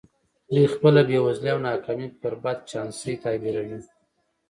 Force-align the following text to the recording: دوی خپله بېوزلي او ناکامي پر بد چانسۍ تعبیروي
دوی 0.53 0.65
خپله 0.73 1.01
بېوزلي 1.07 1.49
او 1.53 1.59
ناکامي 1.67 2.07
پر 2.21 2.33
بد 2.43 2.57
چانسۍ 2.69 3.13
تعبیروي 3.23 3.79